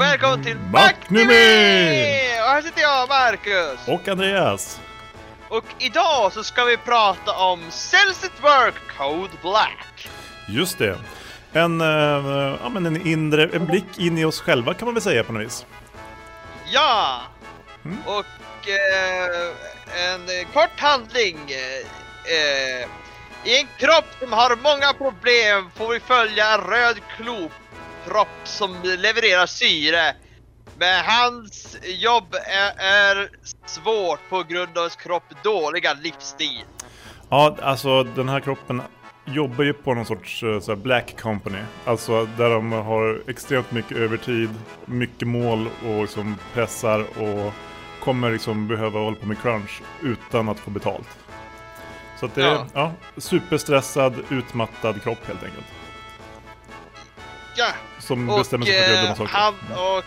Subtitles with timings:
[0.00, 0.56] Och välkommen till!
[0.72, 1.24] Macknimi!
[2.40, 3.88] Och här sitter jag, Marcus.
[3.88, 4.80] Och Andreas.
[5.48, 10.08] Och idag så ska vi prata om Cells at Work Code Black.
[10.48, 10.98] Just det.
[11.52, 15.02] En, eh, ja, men en inre en blick in i oss själva kan man väl
[15.02, 15.66] säga på något vis.
[16.72, 17.20] Ja!
[17.84, 17.98] Mm.
[18.06, 21.38] Och eh, en kort handling.
[22.24, 22.88] Eh,
[23.44, 26.96] I en kropp som har många problem får vi följa en röd
[28.10, 30.14] klokropp som levererar syre.
[30.78, 33.28] Men hans jobb är, är
[33.66, 36.64] svårt på grund av hans kropp dåliga livsstil.
[37.28, 38.82] Ja, alltså den här kroppen
[39.24, 41.58] jobbar ju på någon sorts eh, så black company.
[41.84, 44.50] Alltså där de har extremt mycket övertid,
[44.86, 47.52] mycket mål och liksom pressar och
[48.00, 51.08] kommer liksom behöva hålla på med crunch utan att få betalt.
[52.20, 52.66] Så att det är Ja.
[52.74, 55.66] ja, superstressad, utmattad kropp helt enkelt.
[57.60, 59.32] Ja, Som och bestämmer sig för att göra dumma eh, saker.
[59.32, 59.54] han
[59.96, 60.04] och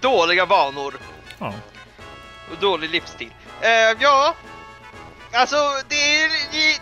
[0.00, 0.94] dåliga vanor.
[1.38, 1.54] Ja.
[2.52, 3.30] och dålig livsstil.
[3.60, 4.34] Eh, ja,
[5.32, 5.56] alltså
[5.88, 6.30] det är,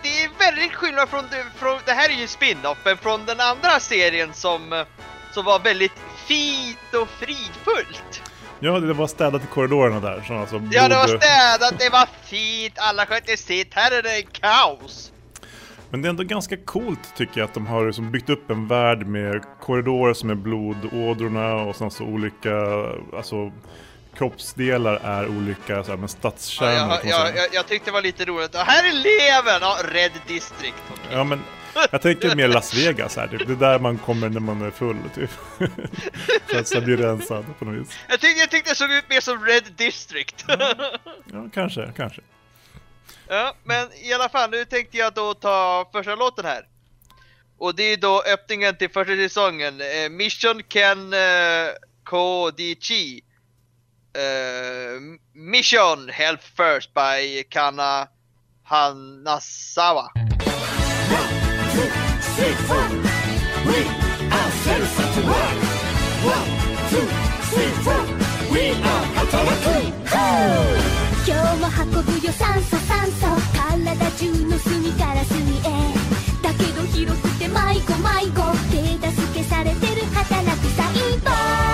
[0.02, 1.24] det är väldigt skillnad från,
[1.56, 4.84] från, det här är ju spin-offen från den andra serien som,
[5.32, 5.92] som var väldigt
[6.26, 8.22] fint och fridfullt.
[8.60, 10.24] ja, det var städat i korridorerna där.
[10.26, 14.22] Så alltså Ja, det var städat, det var fint, alla skötte sitt, här är det
[14.22, 15.12] kaos.
[15.90, 18.66] Men det är ändå ganska coolt tycker jag att de har liksom byggt upp en
[18.68, 22.56] värld med korridorer som är blodådrorna och sen så olika,
[23.16, 23.52] alltså
[24.16, 27.36] kroppsdelar är olika så här, Ja, stadskärnor jag, man jag, säga.
[27.42, 28.54] jag, jag tyckte det var lite roligt.
[28.54, 29.58] Och här är levern!
[29.60, 30.74] Ja, Red District.
[31.12, 31.40] Ja men
[31.90, 33.46] jag tänker mer Las Vegas här, typ.
[33.46, 35.30] det är där man kommer när man är full typ.
[36.46, 37.98] För att sen bli rensad på något vis.
[38.08, 40.44] Jag tyckte, jag tyckte det såg ut mer som Red District.
[41.32, 42.20] Ja, kanske, kanske.
[43.32, 46.66] Ja, men i alla fall, nu tänkte jag då ta första låten här.
[47.58, 51.68] Och det är då öppningen till första säsongen, eh, Mission Ken eh,
[52.04, 53.20] KDC.
[54.12, 55.00] Eh,
[55.32, 58.08] Mission Help First by Kana
[58.64, 60.10] Hanasawa.
[60.12, 61.28] One,
[61.74, 61.90] two,
[62.36, 62.99] three,
[71.82, 73.26] 運ぶよ酸素酸素
[73.56, 75.62] 体中の隅から隅へ
[76.42, 78.60] だけど広くて迷子迷子。
[78.70, 80.90] 手助けされてる働く細
[81.24, 81.69] 胞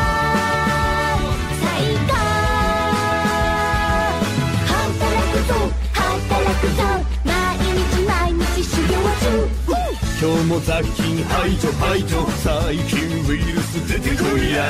[10.27, 12.27] 今日も雑菌排除排除。
[12.43, 12.99] 細菌
[13.31, 14.65] ウイルス出てこいや。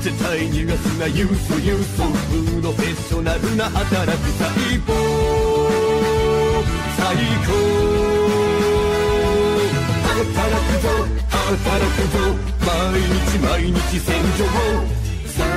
[0.00, 1.98] 絶対逃がすなユースユース。
[1.98, 4.48] プロフェッショナルな働く細
[4.86, 4.94] 胞
[6.96, 7.14] 最
[7.44, 7.52] 高。
[10.32, 10.88] 働くぞ
[11.28, 12.16] 働くぞ。
[12.64, 14.48] 毎日毎日戦場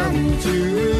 [0.04, 0.99] 37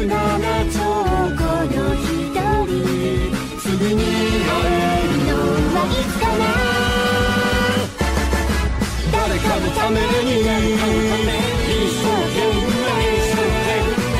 [9.70, 11.54] 誰かのために一
[11.94, 12.84] 生懸命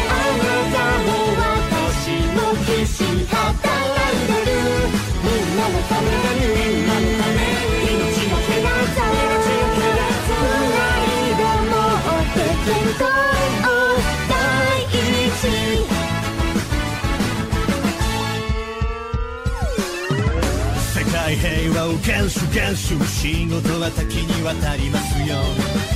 [0.08, 4.52] あなたも私も必死働いてる
[5.24, 6.06] みんなのため
[6.46, 6.49] に。
[22.10, 25.36] 厳守仕事は多岐に渡りますよ。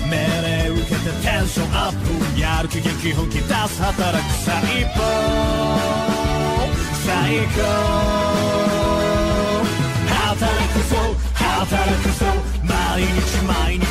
[0.09, 1.93] 命令受けてテンションアッ
[2.35, 2.41] プ。
[2.41, 4.55] やる気元気本気出す働く最
[4.95, 5.01] 高。
[7.05, 7.11] 最
[7.51, 7.59] 高。
[10.07, 10.95] 働くぞ。
[11.35, 12.27] 働くぞ。
[12.63, 13.84] 毎日毎日。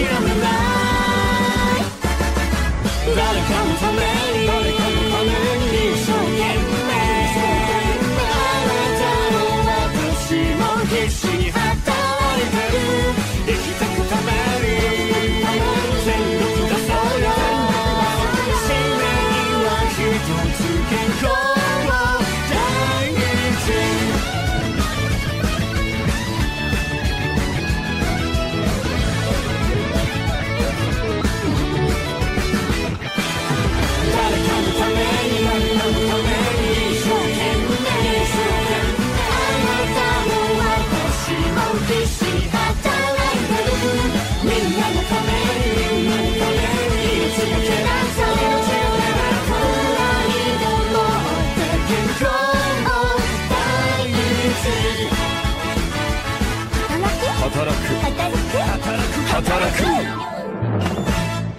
[0.00, 0.79] hear me now.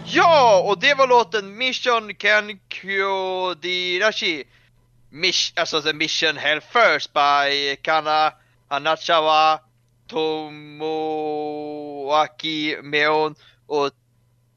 [0.06, 4.44] Ja, och det var låten Mission Kenkyo Dirashi.
[5.10, 8.34] Mish, alltså the Mission Hell First by Kana
[8.68, 9.60] Hanachawa
[10.08, 10.78] Tomoaki
[12.84, 13.36] Meon
[13.68, 13.92] och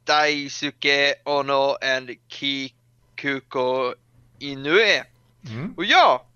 [0.05, 3.95] Daisuke Ono and Kikuko
[4.39, 5.05] Inoue.
[5.49, 5.75] Mm.
[5.77, 6.27] Och ja,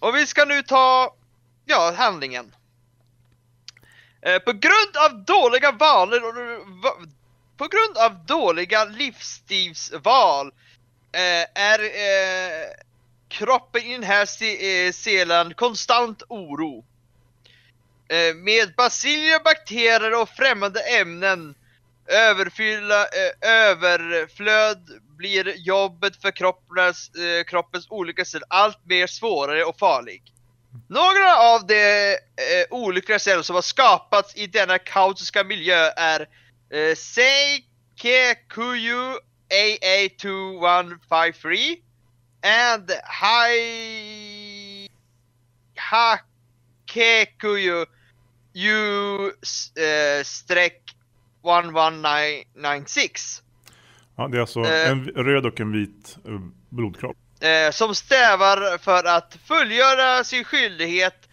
[0.00, 1.14] och vi ska nu ta,
[1.64, 2.54] ja, handlingen.
[4.26, 6.34] Eh, på grund av dåliga vanor och
[6.82, 6.90] va,
[7.56, 10.46] på grund av dåliga livsstilsval
[11.12, 12.68] eh, är eh,
[13.28, 16.84] kroppen i den här se- eh, selen konstant oro.
[18.08, 21.54] Eh, med baciller, bakterier och främmande ämnen
[22.06, 29.78] överfylla, eh, överflöd blir jobbet för kroppens, eh, kroppens olika celler allt mer svårare och
[29.78, 30.24] farligt.
[30.88, 32.18] Några av de eh,
[32.70, 36.20] olyckliga celler som har skapats i denna kaotiska miljö är
[36.70, 39.18] eh, Seikekuyu
[39.50, 41.76] AA2153
[42.42, 44.88] and Hai
[46.86, 47.86] Hakekuyu
[48.54, 50.82] U eh, streck
[51.44, 53.42] 11996
[54.16, 54.90] Ja, det är alltså Eh.
[54.90, 57.16] en röd och en vit eh, blodkropp.
[57.40, 61.28] Eh, som stävar för att fullgöra sin skyldighet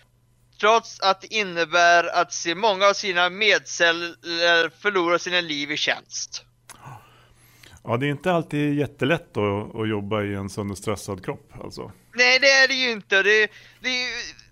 [0.59, 6.45] trots att det innebär att se många av sina medceller förlora sina liv i tjänst.
[7.83, 11.91] Ja, det är inte alltid jättelätt att, att jobba i en sönderstressad kropp alltså.
[12.13, 13.23] Nej det är det ju inte.
[13.23, 13.47] Det,
[13.79, 13.89] det,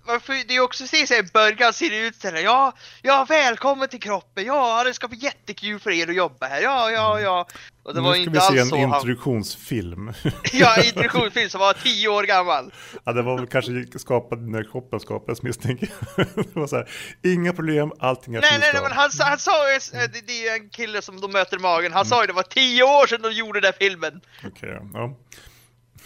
[0.05, 3.25] varför, det är ju också så här i början ser det ut såhär, ja, ja
[3.29, 7.19] välkommen till kroppen, ja det ska bli jättekul för er att jobba här, ja, ja,
[7.19, 7.47] ja.
[7.83, 8.95] Och det nu var ska inte vi se alls en så han...
[8.95, 10.13] introduktionsfilm.
[10.53, 12.73] Ja, introduktionsfilm som var tio år gammal.
[13.03, 16.27] ja, det var väl kanske skapad när kroppen skapades misstänker jag.
[16.35, 16.89] det var så här,
[17.23, 20.27] inga problem, allting är Nej, nej, nej, men han, sa- han sa ju, eh, det,
[20.27, 22.43] det är ju en kille som de möter i magen, han sa ju det var
[22.43, 24.21] tio år sedan de gjorde den filmen.
[24.45, 25.17] Okej, ja.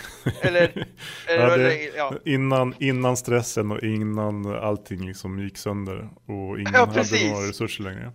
[0.41, 0.85] Eller,
[1.27, 2.13] eller Ja, det, ja.
[2.25, 7.83] innan, innan stressen och innan allting liksom gick sönder och ingen Ja, hade några resurser
[7.83, 8.11] längre.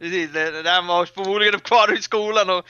[0.00, 2.64] Precis, där var förmodligen kvar i skolan och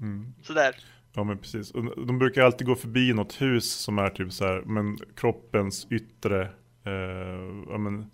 [0.00, 0.34] Mm.
[0.42, 0.76] sådär.
[1.14, 1.72] Ja men precis.
[2.06, 6.42] De brukar alltid gå förbi något hus som är typ så här, men kroppens yttre,
[6.86, 8.10] eh, ja men,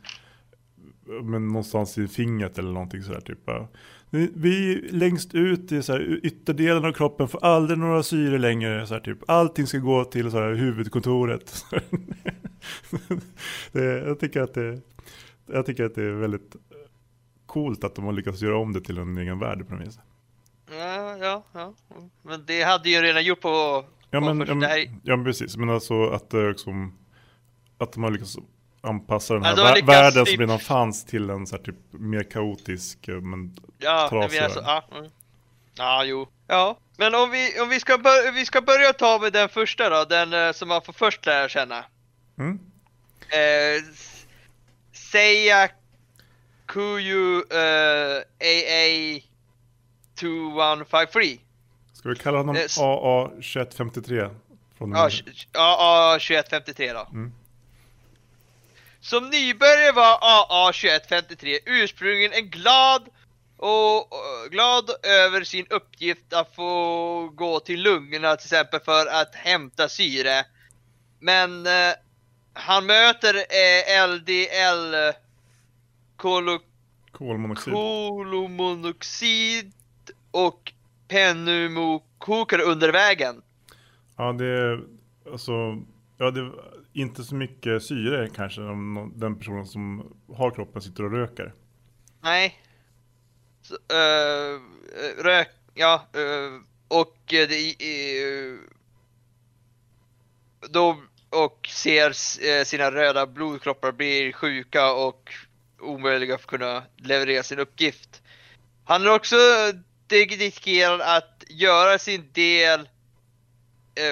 [1.23, 3.39] men någonstans i fingret eller någonting sådär typ.
[3.47, 3.69] ja.
[4.15, 8.87] Vi, vi längst ut i så här, ytterdelen av kroppen får aldrig några syre längre.
[8.87, 9.19] Så här, typ.
[9.31, 11.65] Allting ska gå till så här, huvudkontoret.
[13.73, 14.81] det, jag, tycker att det,
[15.47, 16.57] jag tycker att det är väldigt
[17.47, 19.99] coolt att de har lyckats göra om det till en egen värld på något vis.
[20.71, 21.75] Ja, ja, ja.
[22.23, 23.85] Men det hade ju redan gjort på...
[24.11, 26.99] Ja på men, ja, det här- men, ja men precis, men alltså att det liksom
[27.79, 28.39] Att de har lyckats
[28.83, 31.63] anpassa den Ja, här vär- lyckats världen typ- som redan fanns till en så här
[31.63, 34.49] typ mer kaotisk eh, men Ja, trasigare.
[34.49, 34.99] menar så, ja.
[34.99, 35.11] Mm.
[35.75, 36.29] Ja, jo.
[36.47, 39.89] Ja, men om vi, om vi, ska, bör, vi ska börja ta med den första
[39.89, 41.85] då, den eh, som man får först lära känna.
[42.39, 42.59] mm,
[43.29, 43.83] Eh,
[44.93, 45.69] Seiya
[46.67, 49.21] Kuyu eh, AA
[50.15, 51.39] 2153.
[51.93, 54.35] Ska vi kalla honom Eh, AA2153?
[54.79, 57.09] Från Ja, den- tj- ja, 2153 då.
[57.13, 57.33] Mm.
[59.03, 63.09] Som nybörjare var AA2153 ursprungligen en glad
[63.57, 69.35] och och glad över sin uppgift att få gå till lungorna till exempel för att
[69.35, 70.45] hämta syre.
[71.21, 71.93] Men eh,
[72.53, 74.95] han möter eh, LDL
[76.17, 76.59] kolo,
[77.13, 77.73] Kolmonoxid.
[77.75, 79.73] kolomonoxid
[80.31, 80.73] och
[81.09, 83.43] pneumokokare under vägen.
[84.17, 84.81] Ja det är
[85.33, 85.53] alltså
[86.19, 86.53] Ja det
[86.93, 91.55] inte så mycket syre kanske om den personen som har kroppen sitter och röker.
[92.21, 92.59] Nej.
[93.63, 94.61] Så, uh,
[95.25, 98.59] rök, ja, Uh, och det, uh, eh,
[100.71, 102.13] då, och ser
[102.65, 105.31] sina röda blodkroppar bli sjuka och
[105.81, 108.23] omöjliga för att kunna leverera sin uppgift.
[108.85, 109.37] Han är också
[110.07, 112.89] dedikerad att göra sin del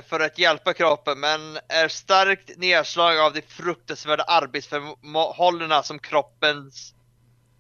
[0.09, 6.95] för att hjälpa kroppen men är starkt nedslagen av de fruktansvärda arbetsförhållandena som kroppens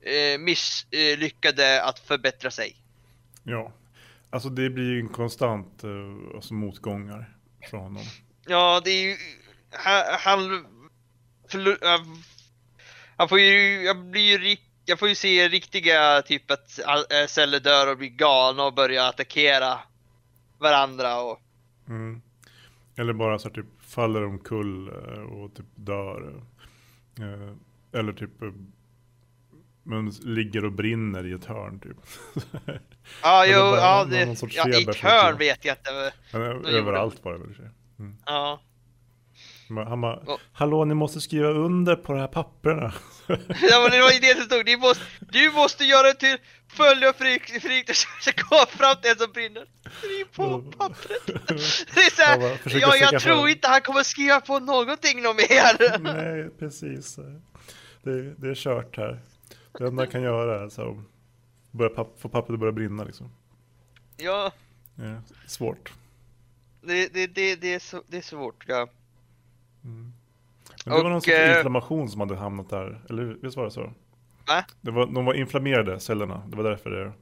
[0.00, 2.76] eh, misslyckade att förbättra sig.
[3.42, 3.72] Ja.
[4.30, 5.90] Alltså det blir ju en konstant eh,
[6.34, 7.36] alltså motgångar
[7.70, 8.04] från honom.
[8.46, 9.16] Ja, det är ju...
[10.24, 10.66] Han...
[13.16, 13.82] Han, får ju...
[13.82, 16.78] Jag blir ju jag får ju se riktiga typ att
[17.12, 19.78] eh, celler dör och blir galna och börjar attackera
[20.58, 21.40] varandra och...
[21.90, 22.20] Mm.
[22.96, 26.42] Eller bara så här, typ faller omkull eh, och typ dör.
[27.18, 27.54] Eh,
[28.00, 28.48] Eller typ eh,
[29.82, 31.96] men ligger och brinner i ett hörn typ.
[33.22, 36.12] Ja, jo, ja, det, ja, i ett hörn vet jag inte.
[36.32, 37.70] men- överallt bara i och för sig.
[38.26, 38.60] Ja.
[39.68, 42.92] Han bara, hallå ni måste skriva under på de här papperna.
[43.48, 46.36] Ja men det var ju det som stod, du måste, du måste göra det till
[46.70, 49.66] följa Fredrik, Fredrik ska komma fram till en som brinner.
[49.98, 51.26] Skriv på pappret.
[51.94, 54.58] Det är Jag bara såhär, försöker ja sticka jag tror inte han kommer skriva på
[54.58, 55.98] någonting något mer.
[56.14, 57.16] Nej, precis.
[58.02, 59.20] Det, det är kört här.
[59.78, 61.02] Det enda jag kan göra är så här,
[61.70, 63.30] börja papp, få pappret att börja brinna liksom.
[64.16, 64.52] Ja,
[64.94, 65.92] Ja, svårt.
[66.80, 68.88] det, det, det, det, är, så, det är svårt ja.
[69.82, 70.12] Men
[70.84, 73.38] det var någon Och, sorts eh, inflammation som hade hamnat där, eller hur?
[73.42, 73.92] visst var det så?
[74.54, 74.64] Va?
[74.80, 77.12] Det var, de var inflammerade cellerna, det var därför det,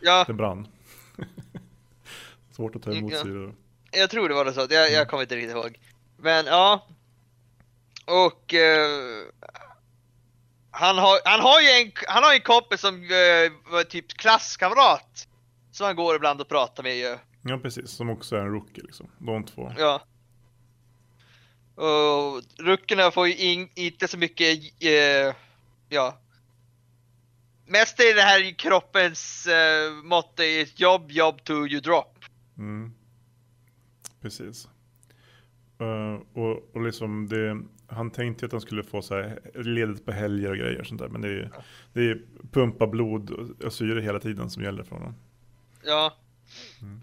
[0.00, 0.68] Ja, det brann.
[2.50, 3.22] Svårt att ta emot Ja.
[3.22, 3.52] syre.
[3.92, 5.78] jag tror det var det så, jag, jag kommer inte riktigt ihåg.
[6.16, 6.86] Men ja.
[8.06, 8.88] Och eh,
[10.70, 15.28] han, har, han har ju en, han har en kompis som eh, var typ klasskamrat.
[15.70, 17.18] Som han går ibland och pratar med ju.
[17.42, 17.90] Ja, precis.
[17.90, 19.10] Som också är en rookie liksom.
[19.18, 19.72] De två.
[19.78, 20.02] Ja.
[21.84, 25.34] Och ruckerna får ju in, inte så mycket, eh,
[25.88, 26.18] ja.
[27.68, 32.24] Mest är det här kroppens eh, motto är jobb, jobb to you drop.
[32.58, 32.92] Mm.
[34.22, 34.68] Precis.
[35.80, 40.12] Eh, och, och liksom det, han tänkte att han skulle få så här ledigt på
[40.12, 41.08] helger och grejer och sånt där.
[41.08, 41.50] Men det är,
[41.92, 42.20] det är
[42.52, 43.30] pumpa blod
[43.64, 45.14] och, syre hela tiden som gäller för honom.
[45.84, 46.16] Ja.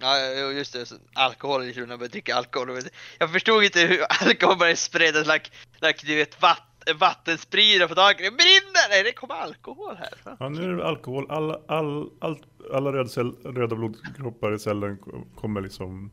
[0.01, 0.91] Ja, jo, just det.
[1.13, 2.79] Alkohol är när man börjar dricka alkohol.
[3.19, 5.49] Jag förstod inte hur alkohol började spredas, like,
[5.81, 8.17] like du vet vatt, vattenspridare på dagen.
[8.17, 8.89] Det brinner!
[8.89, 10.35] Nej, det kommer alkohol här.
[10.39, 11.31] Ja, nu är det alkohol.
[11.31, 14.97] Alla, all, all, alla röd cell, röda blodkroppar i cellen
[15.35, 16.11] kommer liksom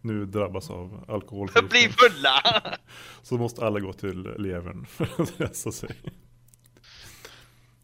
[0.00, 1.48] nu drabbas av alkohol.
[1.70, 2.62] Bli fulla!
[3.22, 5.96] Så måste alla gå till levern för att rensa sig.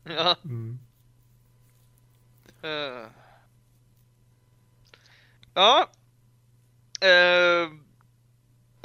[0.05, 0.37] Ja.
[0.45, 0.79] Mm.
[2.63, 3.07] Eh.
[5.55, 5.91] Ja.
[7.01, 7.71] Eh,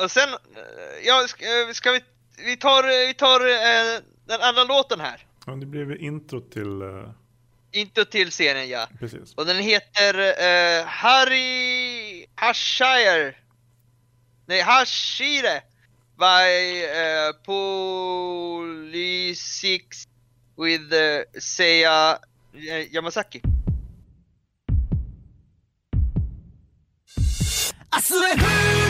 [0.03, 1.27] och sen, eh, ja,
[1.73, 2.01] ska vi,
[2.40, 5.26] vi tar, vi tar eh, den andra låten här.
[5.46, 7.10] Ja, det blev ju intro till, eh,
[7.72, 8.88] Inte till scenen ja.
[8.98, 9.34] precis.
[9.34, 13.34] Och den heter eh, Harry Hashire.
[14.46, 15.62] Nej, Hashire.
[16.18, 17.32] By uh,
[18.64, 18.86] Polysix
[20.56, 22.18] with uh, Seiya
[22.54, 23.42] eh, Yamasaki.
[27.96, 28.44] 明日へ振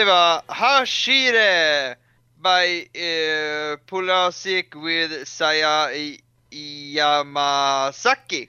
[0.00, 1.94] det var Hashire
[2.42, 6.20] by uh, Pulasic with Saya I-
[6.96, 8.48] Yamasaki.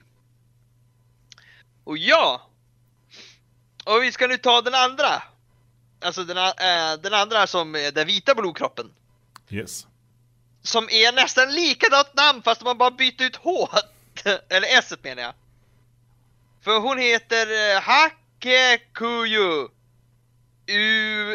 [1.84, 2.50] Och ja!
[3.84, 5.22] Och vi ska nu ta den andra.
[6.00, 8.90] Alltså den, eh, den andra som är den vita blodkroppen.
[9.50, 9.86] Yes.
[10.62, 13.68] Som är nästan likadant namn fast man bara byter ut H.
[14.48, 15.34] Eller S menar jag.
[16.64, 19.68] För hon heter eh, Hakekuyu
[20.72, 21.32] U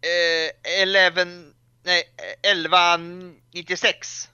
[0.00, 0.50] eh,
[0.82, 1.24] 11
[1.82, 2.02] nej
[2.42, 4.28] 1196.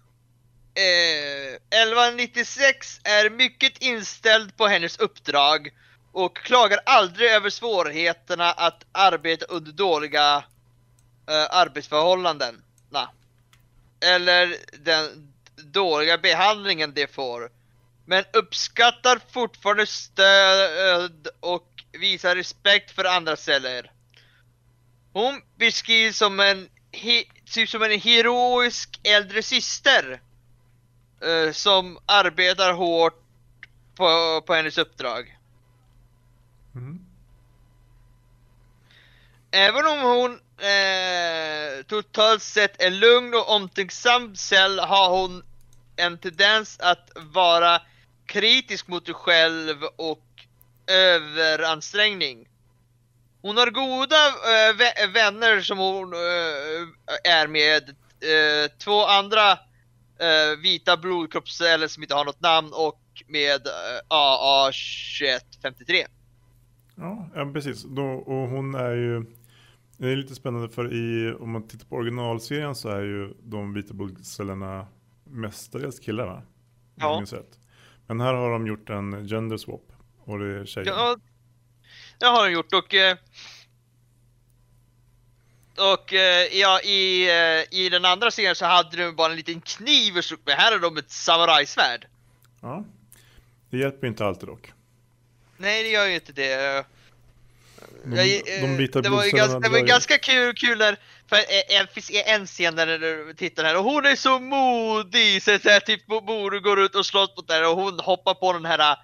[0.75, 5.71] Eh, 1196 är mycket inställd på hennes uppdrag
[6.13, 10.45] och klagar aldrig över svårigheterna att arbeta under dåliga
[11.29, 12.63] eh, arbetsförhållanden.
[12.91, 13.09] Nah.
[14.01, 17.51] Eller den dåliga behandlingen de får.
[18.07, 23.91] Men uppskattar fortfarande stöd och visar respekt för andra celler.
[25.17, 26.69] Hon beskrivs som en,
[27.45, 30.21] typ som en heroisk äldre syster.
[31.23, 33.23] eh, som arbetar hårt
[33.95, 35.39] på, på hennes uppdrag.
[36.75, 36.99] Mm.
[39.51, 45.45] Även om hon eh, totalt sett är lugn och omtänksam cell har hon
[45.97, 47.83] en tendens att vara
[48.27, 50.25] kritisk mot sig själv och
[50.87, 52.49] överansträngning.
[53.47, 54.17] Hon har goda
[54.73, 59.59] vä- vänner som hon eh, är med, eh, två andra
[60.63, 63.73] vita blodkroppsceller som inte har något namn och med eh,
[64.09, 66.05] AA2153.
[66.95, 67.83] Ja, ja precis.
[67.83, 69.25] Då, och hon är ju...
[69.99, 73.75] Det är lite spännande för i, om man tittar på originalserien så är ju de
[73.75, 74.87] vita blodcellerna
[75.25, 76.43] mestadels killar va?
[76.95, 77.25] Ja.
[78.07, 79.93] Men här har de gjort en gender swap.
[80.25, 80.87] Och det är tjejer.
[80.89, 81.17] Ja,
[82.19, 83.17] det har de gjort och eh,
[85.79, 89.61] och eh, ja, i, eh, i den andra serien så hade de bara en liten
[89.61, 90.55] kniv och slog med.
[90.55, 92.07] Här har de ett samurajsvärd.
[92.63, 92.85] Ja.
[93.71, 94.73] Det hjälper inte alltid dock.
[95.57, 96.85] Nej, det gör ju inte det.
[98.05, 100.97] De, de vita det var ju ganska, det var ju ganska kul, kul när,
[101.29, 101.37] för
[101.69, 105.69] en, finns en scen där du tittar här och hon är så modig, så, så
[105.69, 108.97] här, typ borde går ut och slåss mot där och hon hoppar på den här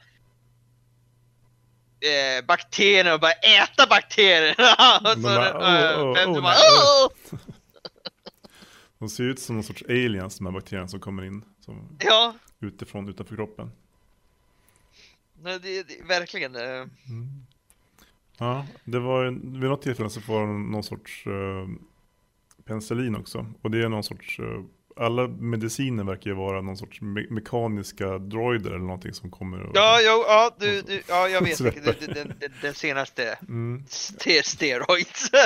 [2.02, 4.98] eh, bakterien och bara äta bakterierna!
[4.98, 5.28] och De så,
[6.42, 7.08] bara, eh!
[8.98, 12.34] De ser ut som någon sorts aliens, de här bakterierna som kommer in som Ja,
[12.60, 13.72] utifrån, utanför kroppen.
[15.42, 16.56] nej, det, det, verkligen.
[16.56, 16.86] eh.
[18.38, 19.24] Ja, det var
[19.60, 21.68] vid något tillfälle så får de någon sorts uh,
[22.64, 23.46] penicillin också.
[23.62, 24.62] Och det är någon sorts, eh,
[24.96, 29.70] alla mediciner verkar ju vara någon sorts me- mekaniska droider eller någonting som kommer och...
[29.76, 33.84] Ja, jo, ja, du, du, ja, jag vet den, den, den senaste Mm.
[33.88, 35.30] ste- steroids.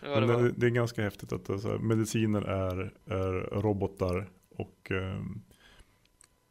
[0.00, 5.42] Det det det, är ganska häftigt att alltså, mediciner är, är robotar och ehm,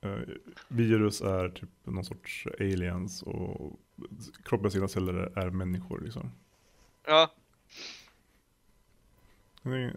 [0.01, 0.35] eh,
[0.67, 3.79] virus är typ någon sorts aliens och
[4.45, 6.31] kroppens egna celler är, är människor liksom.
[7.07, 7.31] Ja.
[9.63, 9.95] Det är,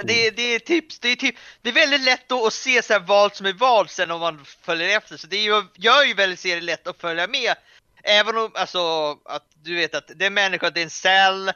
[0.00, 2.98] Men det, det är tips, det är typ, det är väldigt lätt att se så
[2.98, 6.14] vad som är vad sen om man följer efter, så det är ju, gör ju
[6.14, 7.54] väldigt serien lätt att följa med.
[8.02, 11.52] Även om, alltså, att du vet att det är människa, det är en cell,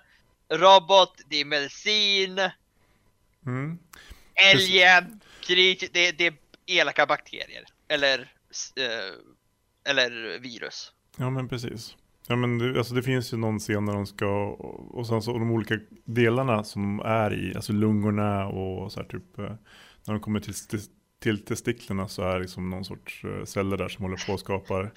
[0.53, 2.39] robot, det är medicin,
[3.47, 3.79] mm.
[4.53, 6.35] alien, krig, det, det är
[6.67, 7.65] elaka bakterier.
[7.89, 8.19] Eller,
[8.77, 10.93] eh, eller virus.
[11.17, 11.97] Ja men precis.
[12.29, 14.47] Ja men det, alltså det finns ju någon scen när de ska,
[14.91, 19.07] och sen så de olika delarna som de är i, alltså lungorna och så här
[19.09, 19.45] typ, eh,
[20.07, 20.81] när de kommer till, till,
[21.23, 24.41] till testiklarna så är det liksom någon sorts eh, celler där som håller på och
[24.41, 24.91] skapar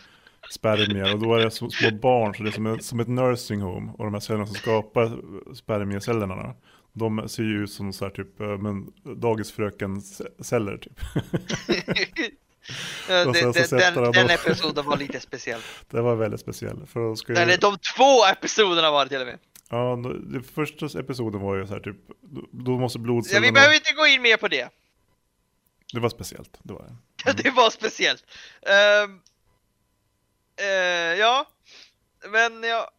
[0.51, 3.07] spermier och då är det så, små barn så det är som, ett- som ett
[3.07, 5.11] nursing home och de här cellerna som skapar
[5.53, 6.55] spermiecellerna då,
[6.93, 10.99] de ser ju ut som så här typ, eh, men dagisfröken-celler typ.
[13.09, 13.53] Eh, den,
[13.93, 15.61] de- den episoden var lite speciell.
[15.89, 16.89] Det var väldigt speciellt.
[16.89, 17.35] För de ju...
[17.35, 19.39] Eller de två episoderna var det till och med.
[19.69, 19.95] Ja,
[20.31, 21.95] den första episoden var ju så här typ,
[22.51, 23.45] då- måste Ja, blodcellerna...
[23.47, 24.69] vi behöver inte gå in mer på det.
[25.93, 26.85] Det var speciellt, det var
[27.25, 27.33] det.
[27.43, 28.23] det var speciellt.
[28.61, 29.19] Ehm,
[30.61, 30.67] eh,
[31.19, 31.47] ja,
[32.31, 32.91] men ja,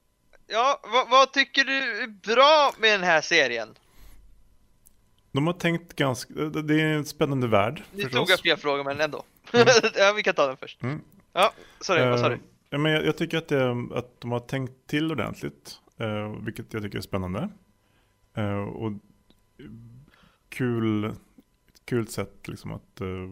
[0.47, 3.69] ja vad, vad tycker du är bra med den här serien?
[5.33, 8.19] De har tänkt ganska, det är en spännande värld Nu förstås.
[8.21, 9.25] tog jag fler frågor men ändå.
[9.99, 10.83] ja, vi kan ta den först.
[10.83, 11.01] Mm.
[11.33, 12.35] Ja, sorry, vad sa du?
[12.35, 16.33] Eh, ja, men jag, jag tycker att, det, att de har tänkt till ordentligt, eh,
[16.41, 17.49] vilket jag tycker är spännande.
[18.35, 18.93] Eh, och
[20.49, 21.13] kul,
[21.85, 23.29] kul sätt liksom att eh,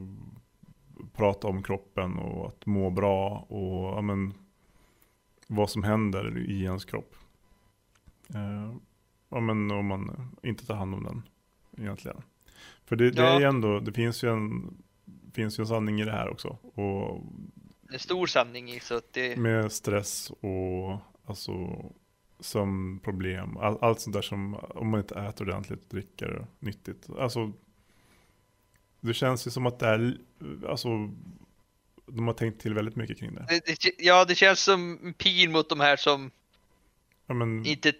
[1.12, 4.34] prata om kroppen och att må bra och ja, men,
[5.46, 7.16] vad som händer i ens kropp.
[9.28, 11.22] Ja, men om man inte tar hand om den
[11.78, 12.22] egentligen.
[12.84, 13.40] För det, det Ja.
[13.40, 14.76] är ändå, det finns ju en
[15.36, 16.48] finns ju en sanning i det här också.
[16.74, 17.24] Och
[17.92, 19.36] En stor sanning i så att det...
[19.36, 21.84] med stress och alltså
[22.40, 27.10] sömnproblem, all, allt sånt där som om man inte äter ordentligt och dricker nyttigt.
[27.18, 27.52] Alltså
[29.00, 30.18] det känns ju som att det är,
[30.68, 30.88] alltså
[32.06, 33.46] de har tänkt till väldigt mycket kring det.
[33.48, 36.30] det, det ja, det känns som en pil mot de här som
[37.26, 37.92] Ja, men, inte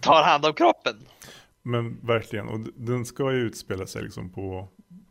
[0.00, 0.96] tar hand om kroppen.
[1.62, 4.68] men verkligen, och den ska ju utspela sig liksom på,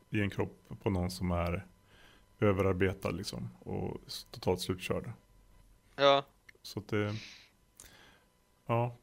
[0.09, 1.65] i en kropp på någon som är
[2.39, 3.97] överarbetad liksom och
[4.31, 5.11] totalt slutkörd.
[5.95, 6.25] Ja,
[6.61, 7.15] Så att det,
[8.65, 8.95] ja.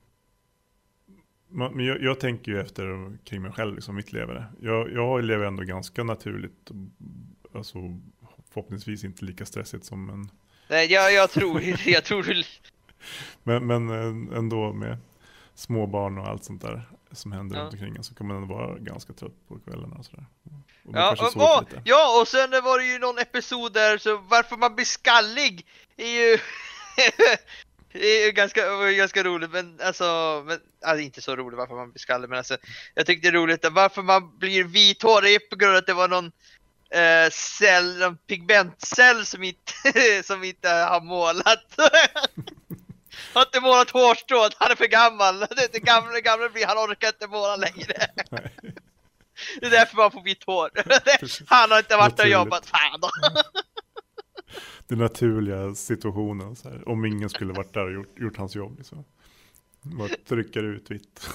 [1.49, 4.47] Men men jag, jag tänker ju efter kring mig själv, liksom mitt leverne.
[4.61, 6.71] Jag, jag lever ändå ganska naturligt,
[7.55, 7.79] alltså
[8.51, 10.31] förhoppningsvis inte lika stressigt som en,
[10.69, 12.27] nej, jag, jag tror, jag tror,
[13.43, 14.99] men, men eh, ändå med
[15.57, 17.63] småbarn och allt sånt där som händer Ja.
[17.63, 20.27] runt omkring så kan man vara ganska trött på kvällarna och sådär.
[20.85, 24.57] Och ja, och, och, ja, och sen var det ju någon episod där så varför
[24.57, 25.67] man blir skallig
[25.97, 26.39] är ju
[27.93, 32.01] är ju ganska, ganska roligt men alltså, men, alltså inte så roligt varför man blir
[32.01, 32.57] skallig men alltså
[32.95, 35.87] jag tyckte det är roligt att varför man blir vithårig är på grund av att
[35.87, 36.33] det var någon
[36.91, 39.73] eh, cell, någon pigmentcell som inte,
[40.25, 41.65] som inte har målat.
[43.41, 45.39] har inte målat hårstrået, han är för gammal.
[45.41, 47.95] Det, det gamla, gamla blir, han orkar inte måla längre.
[48.31, 48.53] Nej.
[49.61, 50.71] Det är därför man får vitt hår.
[51.47, 53.11] Han har inte varit och jobbat, fan då.
[54.89, 58.79] Den naturliga situationen, så här, om ingen skulle varit där och gjort, gjort hans jobb.
[58.79, 59.05] Liksom.
[59.83, 61.29] Bara trycker ut vitt.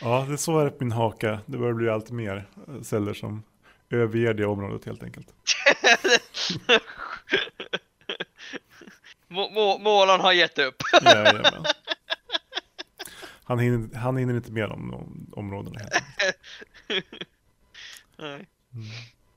[0.00, 1.40] ja, det är så är det min haka.
[1.46, 2.48] Det börjar bli allt mer
[2.82, 3.42] celler som
[3.90, 5.34] överger det området helt enkelt.
[9.36, 10.82] Må, må, målaren har gett upp.
[11.02, 11.64] Jajamän.
[13.44, 16.04] Han hinner, han hinner inte med de, de områdena enkelt.
[18.16, 18.46] Nej.
[18.74, 18.86] Mm.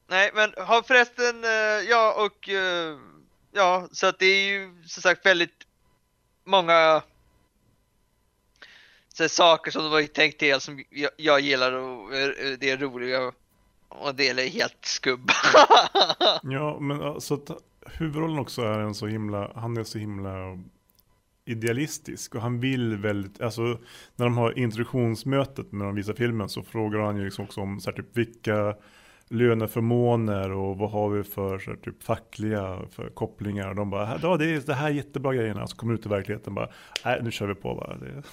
[0.07, 2.97] Nej, men har förresten, eh, ja och eh,
[3.51, 5.67] ja, så att det är ju som sagt väldigt
[6.43, 7.01] många
[9.13, 12.77] så saker som de har tänkt till som jag, jag gillar och eh, det är
[12.77, 13.33] roliga
[13.89, 15.33] och det är helt skubba.
[16.43, 17.49] Ja, men så att
[17.85, 20.59] huvudrollen också är en så himla, han är så himla
[21.45, 23.79] idealistisk och han vill väldigt, alltså
[24.15, 27.79] när de har introduktionsmötet när de visar filmen så frågar han ju liksom också om
[27.79, 28.75] så här, typ vilka
[29.29, 34.37] löneförmåner och vad har vi för, så typ fackliga för kopplingar och de bara, ja
[34.37, 36.69] det är det här jättebra grejerna, så kommer ut i verkligheten bara,
[37.05, 37.97] nej nu kör vi på bara.
[37.97, 38.23] Det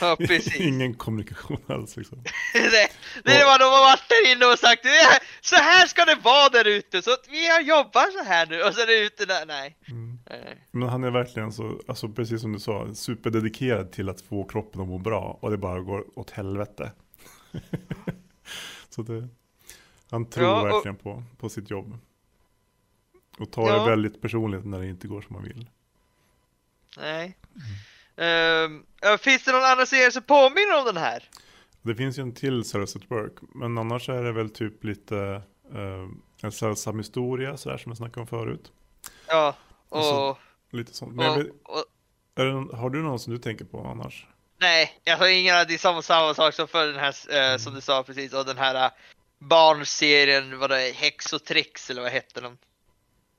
[0.00, 0.60] ja, precis.
[0.60, 2.18] Ingen kommunikation alls liksom.
[2.52, 2.88] det,
[3.24, 6.04] det är vad de har varit där inne och sagt, "Det är- så här ska
[6.04, 9.06] det vara där ute, så vi har jobbat så här nu och så är det
[9.06, 9.76] ute där, nej.
[9.88, 10.18] Mm.
[10.30, 10.68] nej.
[10.70, 14.80] Men han är verkligen så, alltså precis som du sa, superdedikerad till att få kroppen
[14.80, 16.92] att må bra och det bara går åt helvete.
[18.90, 19.28] så det,
[20.12, 21.98] han tror Ja, och- verkligen på, på sitt jobb.
[23.38, 23.78] Och tar Ja.
[23.84, 25.70] det väldigt personligt när det inte går som man vill.
[26.98, 27.36] Nej.
[28.16, 31.28] Ehm, ja, finns det någon annan serie som påminner om den här?
[31.82, 35.42] Det finns ju en till Cells at Work, men annars är det väl typ lite
[35.74, 36.08] eh,
[36.42, 38.72] en sällsam historia, sådär som jag snackade om förut.
[39.28, 39.56] Ja,
[39.88, 39.98] och...
[39.98, 40.38] Och så-
[40.70, 41.14] Lite sånt.
[41.14, 41.84] Men och, vet, och
[42.34, 44.26] är det, har du någon som du tänker på annars?
[44.60, 47.74] nej, jag har ingen det är samma, samma sak som för den här, eh, som
[47.74, 48.92] du sa precis, och den här uh,
[49.42, 52.58] barnserien, vad det är, Hex och Trix eller vad hette de?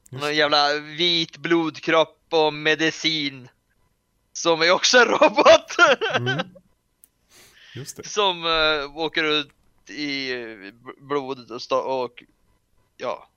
[0.10, 3.50] Just Någon jävla vit blodkropp och medicin.
[4.34, 5.78] Som är också en robot!
[6.16, 6.48] Mm.
[8.04, 9.52] Som uh, åker ut
[9.90, 12.24] i eh, bl- blodet och, och
[12.98, 13.30] ja,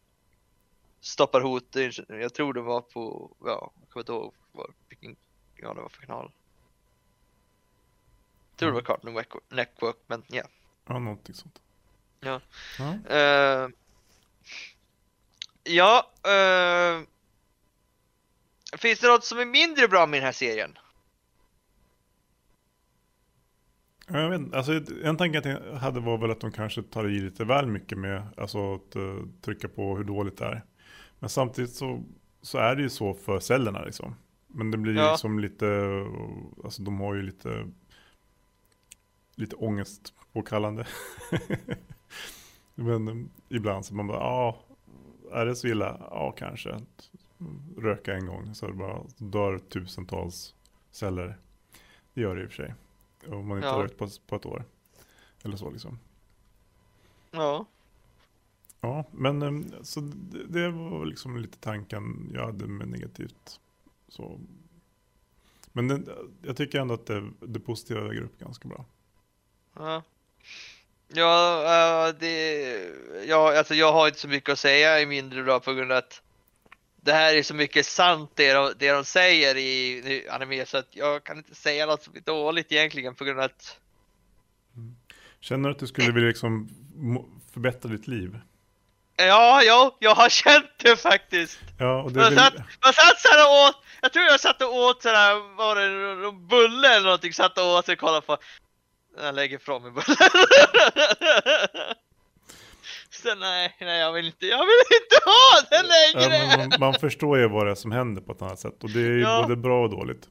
[1.01, 1.77] stoppar hot.
[2.09, 5.17] Jag tror det var på, ja, jag kommer inte ihåg vad, vilken
[5.57, 6.31] ja, det var för kanal.
[8.51, 9.15] Jag tror det var Cartoon
[9.49, 10.43] Network- men ja.
[10.87, 11.61] Ja, någonting sånt.
[12.27, 12.41] Ja.
[12.79, 12.95] ja.
[13.17, 13.69] Eh,
[15.65, 17.03] ja, eh,
[18.79, 20.79] finns det något som är mindre bra med den här serien?
[24.09, 24.73] Ja, Jag vet, alltså,
[25.05, 28.23] en tanke jag hade var väl att de kanske tar i lite väl mycket med
[28.37, 30.65] alltså, att uh, trycka på hur dåligt det är.
[31.19, 32.05] Men samtidigt så,
[32.43, 34.15] så är det ju så för cellerna liksom.
[34.47, 35.11] Men det blir ju Ja.
[35.11, 36.07] liksom lite, uh,
[36.65, 37.67] alltså de har ju lite,
[39.37, 39.57] lite
[40.37, 40.87] ångestpåkallande.
[42.75, 44.59] Men um, ibland så man bara, ja,
[45.33, 45.97] är det så illa?
[46.11, 46.81] Ja, kanske.
[47.77, 50.55] Röka en gång så det bara dör tusentals
[50.91, 51.39] celler.
[52.15, 52.75] Det gör det i och för sig.
[53.29, 53.75] Om man inte Ja.
[53.75, 54.65] har rökt på, på ett år.
[55.43, 55.99] Eller så liksom.
[57.31, 57.67] Ja.
[58.81, 63.61] Ja, men em, så det, det var liksom lite tanken jag hade med negativt.
[64.09, 64.41] Så
[65.73, 66.03] Men det,
[66.43, 68.85] jag tycker ändå att det, det positiva väger upp ganska bra.
[69.75, 70.03] Ja.
[71.09, 71.63] Ja,
[72.09, 72.89] eh, det,
[73.27, 75.99] ja, alltså jag har inte så mycket att säga i mindre bra på grund av
[75.99, 76.23] att
[76.97, 80.79] det här är så mycket sant det de, det de säger i i anime så
[80.79, 83.79] att jag kan inte säga något som är dåligt egentligen på grund av att
[85.41, 86.69] Känner du att du skulle vilja liksom
[87.53, 88.39] förbättra ditt liv?
[89.17, 91.59] Ja, ja, jag har känt det faktiskt.
[91.79, 94.63] Ja, och det Man satt, man satt så här och åt, jag tror jag satt
[94.63, 98.39] och åt sådär, var det någon bulle eller någonting, satt och åt och kollade på.
[99.17, 100.05] Jag lägger ifrån mig bullen.
[103.11, 106.57] Så nej, nej jag vill inte, jag vill inte ha den ja, längre!
[106.57, 108.85] men man, man förstår ju vad det är som händer på ett annat sätt.
[108.85, 109.43] Och det är ju Ja.
[109.43, 110.29] både bra och dåligt.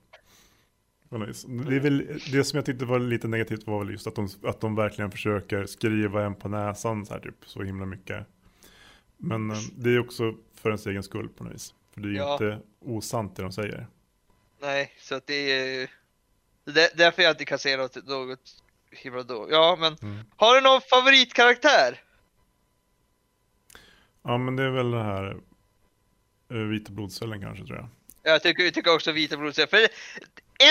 [1.09, 4.29] Det, är väl, det som jag tyckte var lite negativt var väl just att de,
[4.43, 8.25] att de verkligen försöker skriva en på näsan så här typ så himla mycket.
[9.17, 11.73] Men eh, det är också för ens egen skull på något vis.
[11.93, 12.33] För det är ju Ja.
[12.33, 13.87] inte osant det de säger.
[14.61, 15.89] Nej, så att det är
[16.65, 18.63] det är därför jag inte kan säga något, något
[18.97, 19.47] himla då.
[19.51, 20.25] Ja, men Mm.
[20.35, 22.01] har du någon favoritkaraktär?
[24.23, 25.37] Ja men det är väl det här
[26.51, 27.87] eh, vita blodcellen kanske tror jag.
[28.23, 29.67] Jag tycker, jag tycker också vita blodceller.
[29.67, 29.87] För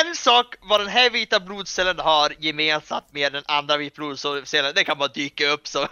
[0.06, 4.84] en sak vad den här vita blodcellen har gemensamt med den andra vita blodcellen, det
[4.84, 5.86] kan bara dyka upp så.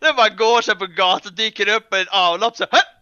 [0.00, 2.82] Den bara går så här på gatan, dyker upp med ett avlopp så här.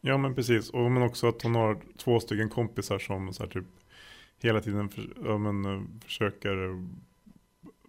[0.00, 3.50] Ja men precis, och men också att hon har två stycken kompisar som så här,
[3.50, 3.64] typ
[4.42, 6.56] hela tiden för, ja, men, eh, försöker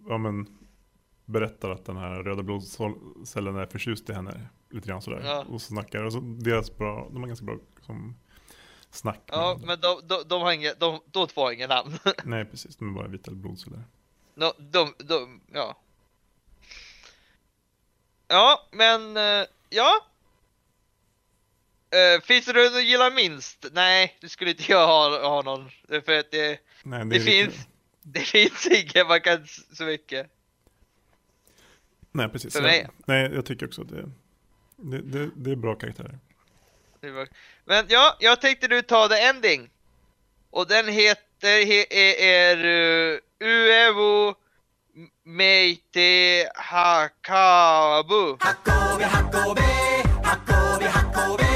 [0.08, 0.58] ja, men,
[1.24, 4.40] berättar att den här röda blodcellen är förtjust i henne.
[4.70, 5.22] Lite grann sådär.
[5.24, 5.44] Ja.
[5.48, 8.16] Och så snackar, och så deras bra, de har ganska bra som
[8.90, 9.20] snack.
[9.26, 11.98] Ja, men de, de, de har inga, de, de två har inga namn.
[12.24, 13.84] Nej precis, de är bara vita blodceller.
[14.34, 15.76] No, de, de, ja.
[18.28, 20.06] Ja, men, eh, ja.
[21.94, 23.66] Uh, finns det någon du gillar minst?
[23.72, 25.70] Nej, det skulle inte jag ha, ha någon.
[25.88, 27.68] För att det, Nej, det lite- finns,
[28.12, 30.30] Det finns inget man kan så mycket.
[32.12, 32.52] Nej, precis.
[32.52, 32.88] För mig.
[33.06, 34.10] Nej, jag tycker också att det,
[34.76, 36.18] det, det, det är bra karaktärer.
[37.00, 37.26] Är bra.
[37.64, 39.70] Men ja, jag tänkte nu ta The Ending.
[40.50, 44.34] Och den heter, he, är, e, uh, Uevo
[45.24, 48.36] Meite Hakabu.
[48.40, 49.62] Hakobe, Hakobe,
[50.22, 51.49] Hakobe, Hakobe.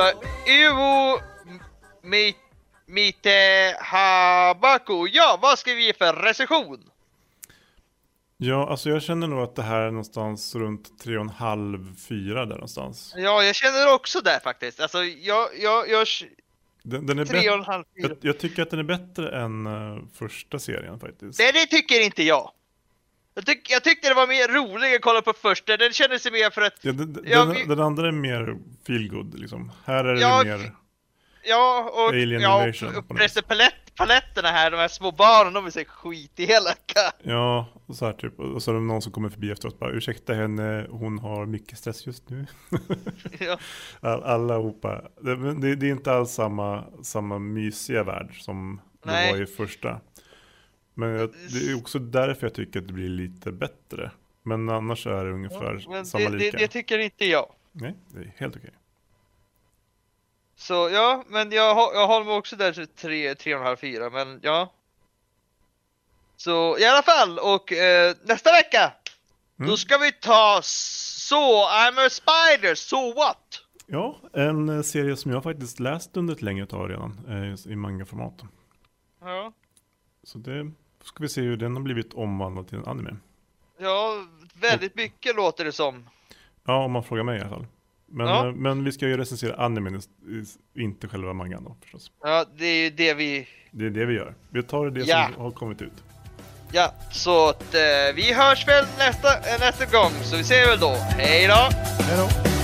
[0.00, 1.20] Ryuvo
[2.02, 2.34] Mi-
[2.86, 5.06] Mite Habaku.
[5.12, 6.90] Ja, vad ska vi ge för recension?
[8.36, 13.14] Ja, alltså jag känner nog att det här är någonstans runt 3,5-4 där någonstans.
[13.16, 14.80] Ja, jag känner också det faktiskt.
[14.80, 16.06] Alltså, jag, jag, jag,
[16.82, 17.84] Den, den är tre och en halv.
[17.94, 21.38] Jag, jag tycker att den är bättre än eh, första serien faktiskt.
[21.38, 22.50] Nej, det tycker inte jag.
[23.38, 26.50] Jag, tyck, jag tyckte det var mer roligt att kolla på första, den kändes mer
[26.50, 29.72] för att, Ja, den, Ja, den, vi- den andra är mer feelgood liksom.
[29.84, 30.72] Här är det Ja, mer...
[31.44, 35.70] ja, och, Alien ja, och förresten palett, paletterna här, de här små barnen, de är
[35.70, 37.00] så skitelaka.
[37.22, 38.38] Ja, och så här typ.
[38.40, 41.78] Och så är det någon som kommer förbi efteråt bara ursäkta henne, hon har mycket
[41.78, 42.46] stress just nu.
[43.40, 43.58] Ja.
[44.00, 45.02] All, allihopa.
[45.20, 49.26] Det, det, det är inte alls samma, samma mysiga värld som Nej.
[49.26, 50.00] det var i första.
[50.98, 54.10] Men jag, det är också därför jag tycker att det blir lite bättre.
[54.42, 56.58] Men annars är det ungefär Men samma det, det, lika.
[56.58, 57.52] det tycker inte jag.
[57.72, 58.70] Nej, det är helt okej.
[60.56, 64.72] Så ja, men jag, jag håller mig också där till 3, 3,5, 4, men ja.
[66.36, 68.92] Så i alla fall, och eh, nästa vecka,
[69.58, 69.70] Mm.
[69.70, 73.60] då ska vi ta Så I'm a spider, so what?
[73.86, 77.76] Ja, en eh, serie som jag faktiskt läst under ett längre tag redan eh, i
[77.76, 78.42] mangaformat.
[79.20, 79.52] Ja.
[80.22, 80.72] Så det
[81.06, 83.16] ska vi se hur den har blivit omvandlad till en anime.
[83.80, 84.14] ja,
[84.60, 86.08] väldigt mycket låter det som.
[86.66, 87.66] Ja, om man frågar mig i alla fall.
[88.06, 88.46] Men, Ja.
[88.46, 90.02] eh, men vi ska ju recensera animen,
[90.74, 92.10] inte själva mangan då förstås.
[92.22, 94.34] Ja, det är ju det vi, Det är det vi gör.
[94.50, 95.28] Vi tar det Ja.
[95.34, 95.92] som har kommit ut.
[96.72, 97.80] ja, så att eh,
[98.14, 100.90] vi hörs väl nästa, eh, nästa gång, så vi ses väl då.
[100.94, 101.54] Hej då!
[102.04, 102.55] Hej då!